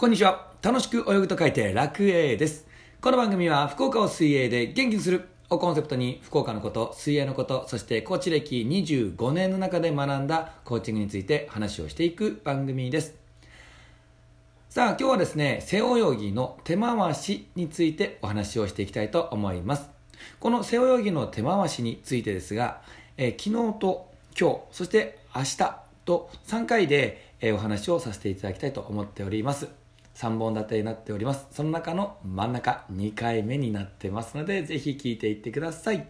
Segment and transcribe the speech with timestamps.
[0.00, 0.46] こんにちは。
[0.62, 2.66] 楽しく泳ぐと書いて楽泳です。
[3.02, 13.14] この番組は福岡を水泳で元気にするをコンセプトに福岡のこと、水泳のこと、そしてコーチ歴25年の中で学んだコーチングについて話をしていく番組です。
[14.70, 19.90] さあ今日はですね、背泳ぎの手回しについてお話をしていきたいと思います。
[20.38, 22.80] この背泳ぎの手回しについてですが、
[23.18, 24.08] え昨日と
[24.40, 25.58] 今日、そして明日
[26.06, 29.79] と3回で、えお話をさせていただきたいと思っております。
[30.20, 31.46] 3本立てになっております。
[31.50, 36.06] その中の真ん中2回目になってますので、ぜひ聞いていってください。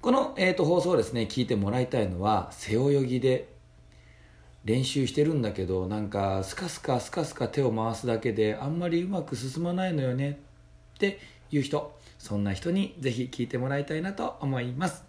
[0.00, 3.48] この、えー、と放送をですね、聞いてもらいたいのは、背泳ぎで
[4.66, 10.40] 練習してるんだけどなんかスカスカスカスカ手を回すだけであんまりうまく進まないのよね
[10.96, 11.20] って
[11.52, 15.04] いう人そんな人にぜひ聞いてもらいたいなと思います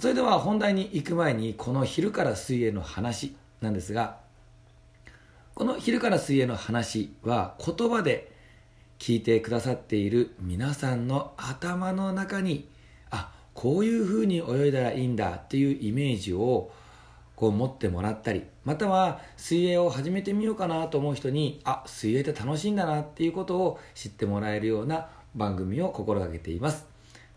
[0.00, 4.18] それでは本題に行く前にこの昼から水泳の話なんですが
[5.58, 8.30] この昼から水泳の話は言葉で
[9.00, 12.68] 聞いてくださっている皆さんの頭の中に
[13.10, 16.70] あこういう風に泳いだらいいんだっていうイメージを
[17.34, 26.86] こう持ってもらったりまたは水泳を始めてみようかなと思う人にあ水泳って楽しいんだなっていうことを知ってもらえるような番組を心がけています。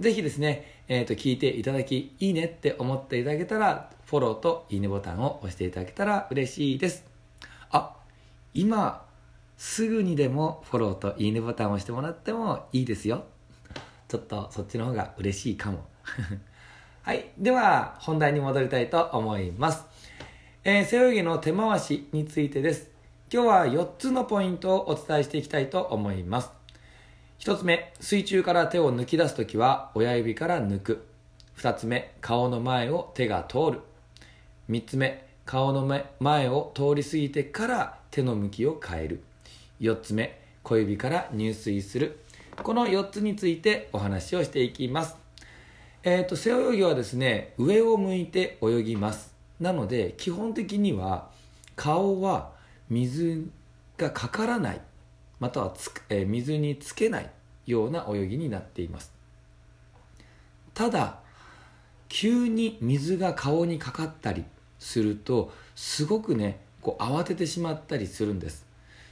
[0.00, 7.04] ぜひですね、えー、と聞いていただきいいねって思っていただけたらフォローといいねボタンを押していただけたら嬉しいです。
[7.70, 7.94] あ
[8.54, 9.06] 今
[9.56, 13.24] すぐにでもフォローといいねボタンを押してもらってもいいですよ
[14.08, 15.84] ちょっとそっちの方が嬉しいかも
[17.08, 17.30] はい。
[17.38, 19.84] では、本題に戻りたいと思います。
[20.62, 22.90] えー背泳ぎの手回しについてです。
[23.32, 26.50] 今日は4つのポイントをお伝えしていきたいと思います。
[27.38, 31.06] 1つ目、水中から手を抜き出すときは親指から抜く。
[31.56, 33.80] 2つ目、顔の前を手が通る。
[34.68, 35.86] 3つ目、顔の
[36.20, 39.22] 前を通り過ぎてから手の向きを変える。
[39.80, 42.20] 4つ目、小指から入水する。
[42.62, 45.28] この4つについてお話をしていきます。
[46.04, 51.30] えー、と背泳ぎはですね上を向いて泳ぎますなので基本的には
[51.74, 52.52] 顔は
[52.88, 53.50] 水
[53.96, 54.80] がかからない
[55.40, 57.30] またはつ、えー水につけない
[57.66, 59.12] ような泳ぎになっています
[60.72, 61.18] ただ
[62.08, 64.44] 急に水が顔にかかったり
[64.78, 68.66] するとすごくねこう慌ててしまったりするんです。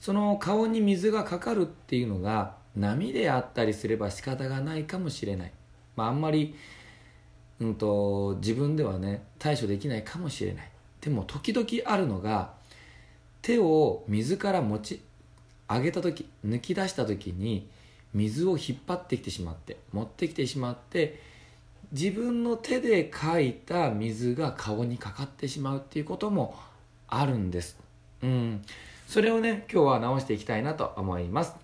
[0.00, 5.52] その顔に水がかかるっていうのが波であったりすれば仕方がないかもしれない。
[5.96, 6.54] まあ、あんまり、
[7.60, 10.70] うん、と自分ではね対処できないかもしれない。
[11.00, 12.52] でも時々あるのが
[13.42, 15.00] 手を水から持ち
[15.68, 17.68] 上げた時抜き出した時に
[18.14, 21.20] 水を引っ張ってきてしまって持ってきてしまって
[21.92, 26.54] 自分の手でかいた水が顔にかかってしまうっていうことも
[27.08, 27.78] あるんです。
[28.22, 28.62] うん。
[29.06, 31.54] それをね今日は直していきたいなと思います。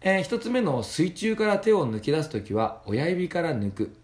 [0.00, 3.96] えー一つ目の水中から手を抜き出す時は親指から抜く。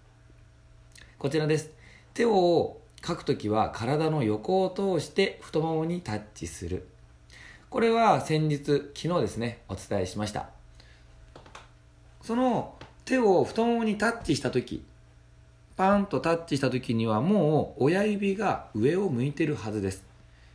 [1.19, 1.71] こちらです。
[2.15, 6.87] 手をかく時は体の横を通して太ももにタッチする。
[7.71, 10.51] これは先日昨日ですねお伝えしました。
[12.23, 12.75] その
[13.05, 14.85] 手を太ももにタッチした時
[15.77, 20.05] パンとタッチした時にはもう親指が上を向いてるはずです。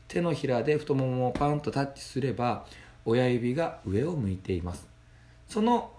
[0.08, 2.66] 手のひらで太ももをパンとタッチすれば
[3.06, 4.88] 親指が上を向いています。
[5.48, 5.92] その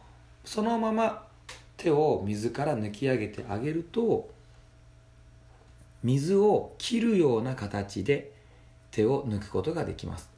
[0.44, 1.26] そのまま
[1.76, 4.30] 手を水から抜き上げてあげると
[6.02, 8.32] 水を切るような形で
[8.90, 10.30] 手を抜くことができます。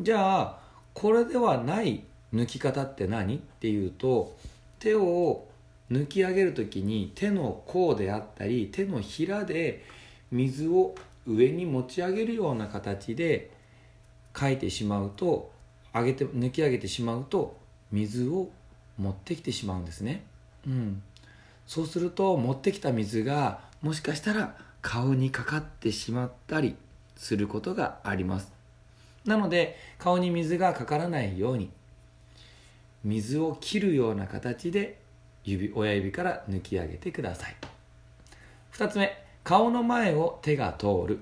[0.00, 0.58] じゃあ
[0.92, 2.04] これではない
[2.34, 3.36] 抜き方って何？
[3.36, 4.36] っていうと
[4.78, 5.46] 手を
[5.90, 9.84] 抜き上げる時に手の甲であったり手のひらで
[10.30, 10.94] 水を
[11.26, 13.50] 上に持ち上げるような形で
[14.38, 15.50] 書いてしまうと
[15.94, 17.56] 上げて抜き上げてしまうと
[17.90, 18.48] 水を
[18.98, 20.24] 持ってきてしまうんですね、
[20.66, 21.02] うん、
[21.66, 26.76] そうすると持ってきた水がもしかしたら顔にかかってしまったり
[27.16, 28.52] することがあります。
[29.24, 31.70] なので顔に水がかからないように
[33.04, 34.98] 水を切るような形で
[35.44, 37.56] 指親指から抜き上げてください。
[38.72, 39.21] 2つ目。
[39.44, 41.20] 顔の前を手が通る。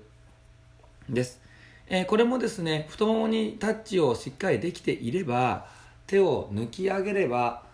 [1.08, 1.40] です。
[1.88, 5.66] えーこれもですね太ももにタッチをしっかりできていれば
[6.06, 7.64] 手を抜き上げれば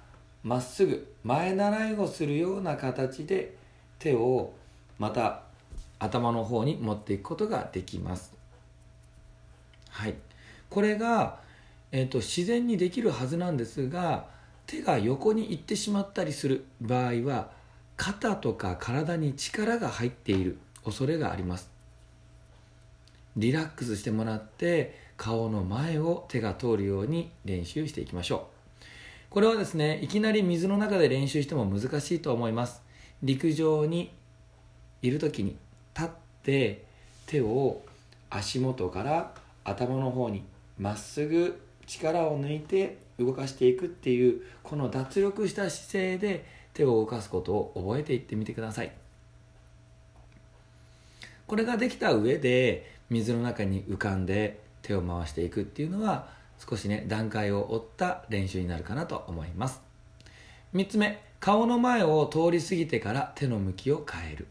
[0.43, 3.57] まっすぐ前習いをするような形で
[3.99, 4.55] 手を
[4.99, 5.43] また
[5.99, 8.33] 頭の方に持っていくことができます。
[9.91, 10.15] はい。
[10.71, 11.41] これが、
[11.93, 14.27] えー、と自然にできるはずなんですが
[14.67, 17.51] 手が横に行ってしまったりする場合は
[17.97, 20.59] 肩とか体に力が入っている。
[20.85, 21.69] 恐れがあります。
[23.37, 28.49] リラックスしてもらって顔の前を手が通るように練習していきましょ
[28.81, 28.85] う。
[29.31, 32.83] これはですねいきなり水の中で練習しても難しいと思います。
[33.23, 34.13] 陸上に
[35.03, 35.57] いる時に
[35.95, 36.11] 立っ
[36.45, 36.85] て
[37.27, 37.83] 手を
[38.31, 39.35] 足元から
[39.65, 40.45] 頭の方に
[40.79, 48.93] まっすぐ力を抜いて動かしていくっていうこの脱力した姿勢で手を動かすことを覚えていってみてください。
[51.47, 56.29] これができた上で水の中に浮かんで手を回していくっていうのは
[56.59, 59.81] 少しね段階を追った練習になるかなと思います。
[60.75, 64.47] 3つ目顔の前を通り過ぎてから手の向きを変える。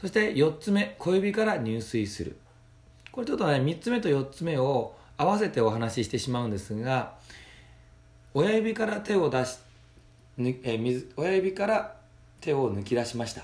[0.00, 2.36] そして4つ目小指から入水する。
[3.10, 7.14] これちょっとね3つ目と4つ目を合わせてお話ししてしまうんですが
[8.32, 9.58] 親指から手を出し
[10.38, 11.96] え水親指から
[12.40, 13.42] 手を抜き出しました。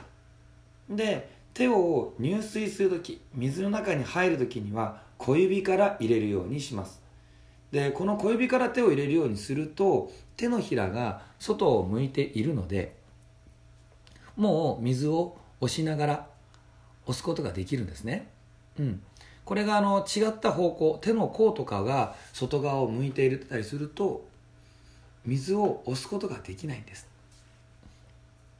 [0.88, 7.02] で手を入水する時水の中に入る時には小指から入れるようにします。
[7.72, 12.94] でこの小指から手を入れるようにすると手のひらが外を向いているので
[14.36, 16.26] もう水を押しながら
[17.06, 18.28] 押すことができるんですね。
[18.78, 19.02] うん。
[19.44, 24.26] これがあの違った方向手の甲とかが外側を向いていたりすると
[25.26, 27.16] 水を押すことができないんです。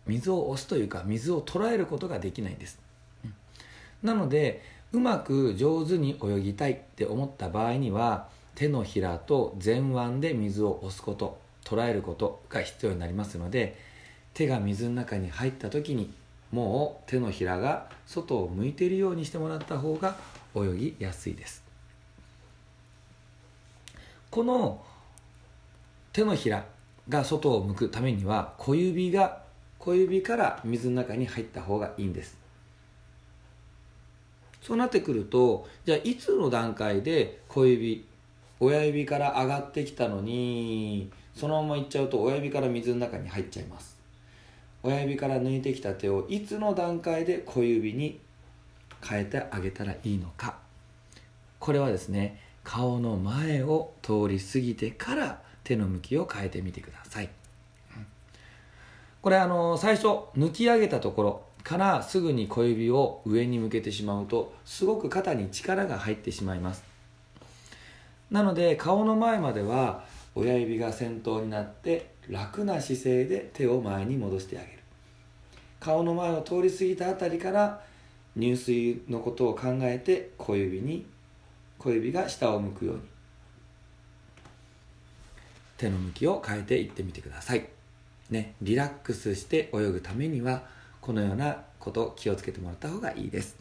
[0.07, 2.79] 水を押すというか水を捉えることができないんです、
[3.25, 3.35] うん、
[4.03, 13.77] なのでうまく上手に泳ぎたいって思った場合には手のひらと前腕で水を押すこと捉えることが必要になりますので
[14.33, 16.13] 手が水の中に入った時に
[16.53, 20.17] もう手のひらが外を向いているようにしてもらった方が
[20.55, 21.65] 泳ぎやすいです。
[24.31, 24.85] この
[26.17, 26.65] 手のひら
[27.11, 29.43] が外を向くためには小指が
[29.79, 32.39] 小指から水の中に入った方がいいんです。
[34.63, 38.07] そうなってくるとじゃあいつの段階で小指
[38.61, 43.99] 親指から上がってきたのにそのままいっちゃうと親指から水の中に入っちゃいます。
[44.83, 48.21] 親指から抜いてきた手をいつの段階で小指に
[49.07, 50.57] 変えてあげたらいいのか。
[51.59, 57.29] これはですね顔の前を通り過ぎてから手の向きを変えてみてください。
[59.21, 66.85] これあの最初抜き上げたところからすぐに小指を上に向けてしまうとすごく肩に力が入ってしまいます。
[68.31, 70.05] なので顔の前までは
[70.37, 74.79] 親指が先頭になって楽な姿勢で手を前に戻してあげる。
[75.81, 77.83] 顔の前を通り過ぎたあたりから
[78.37, 81.05] 入水のことを考えて小指に
[81.79, 83.03] 小指が下を向くように
[85.77, 87.69] 手の向きを変えていってみてください、
[88.31, 90.63] ね、リラックスして泳ぐためには
[91.01, 93.57] このようなこと気をつけてもらった方がいいです。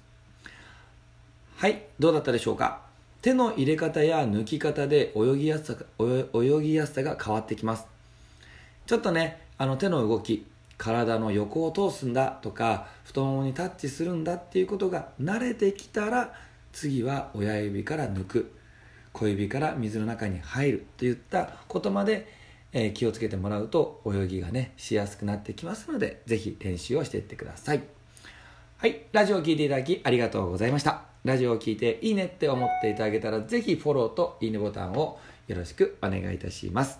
[1.58, 2.82] はいどうだったでしょうか？
[3.22, 7.86] 手の入れ方や抜き方で泳ぎやすさ泳ぎやすさが変わってきます。
[8.86, 10.46] ちょっとねあの手の動き
[10.78, 16.34] 体の横を通すんだとか太ももにタッチするんだっていうことが慣れてきたら
[16.74, 18.52] 次は親指から抜く。
[19.16, 22.28] 小指から水の中に入るといったことまで、
[22.74, 27.84] え、気をつけてもらうと泳ぎがねしやすくなってきますのでぜひ練習をしていってください。
[28.78, 29.06] はい。
[29.14, 31.04] ラジオを聴いていただきありがとうございました。
[31.24, 37.00] ラジオを聴いていいねって思っていただけたらぜひフォローといいねボタンをよろしくお願いいたします。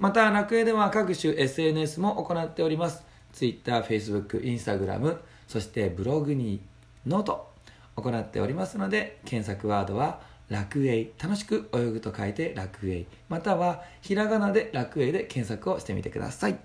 [0.00, 3.04] また楽泳では各種 SNS も行っております。
[3.32, 6.60] Twitter、Facebook、Instagram そしてブログに
[7.06, 7.48] ノート
[7.94, 16.58] 行っておりますので検索ワードは楽泳楽しく泳ぐと書いて楽泳またはひらがなでらくえいで検索をしてみてください。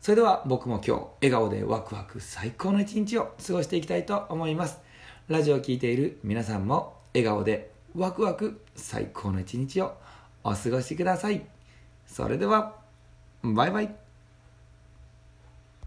[0.00, 4.78] それでは僕も今日笑顔でワクワク最高の一日を過ごしていきたいと思います。
[5.28, 9.94] ラジオを聴いている皆さんも笑顔でワクワク最高の一日を
[10.42, 11.46] お過ごしください。
[12.06, 12.74] それでは
[13.42, 14.03] バイバイ。